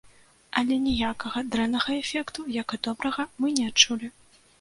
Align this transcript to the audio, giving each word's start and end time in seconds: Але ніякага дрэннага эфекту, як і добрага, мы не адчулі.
Але 0.59 0.77
ніякага 0.85 1.43
дрэннага 1.55 1.93
эфекту, 2.03 2.45
як 2.55 2.67
і 2.79 2.79
добрага, 2.87 3.27
мы 3.43 3.53
не 3.61 3.67
адчулі. 3.73 4.11